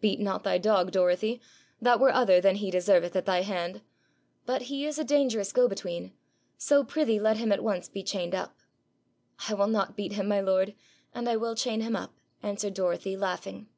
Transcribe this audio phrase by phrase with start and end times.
[0.00, 1.40] Beat not thy dog, Dorothy:
[1.80, 3.82] that were other than he deserveth at thy hand.
[4.44, 6.12] But he is a dangerous go between,
[6.58, 8.58] so prithee let him be at once chained up.'
[9.48, 10.74] 'I will not beat him, my lord,
[11.14, 13.68] and I will chain him up,' answered Dorothy, laughing.